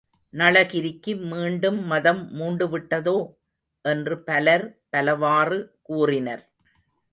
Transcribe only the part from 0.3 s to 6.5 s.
நளகிரிக்கு மீண்டும் மதம் மூண்டு விட்டதோ? என்று பலர் பலவாறு கூறினர்.